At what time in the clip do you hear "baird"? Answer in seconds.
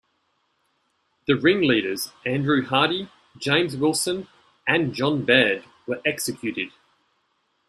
5.25-5.63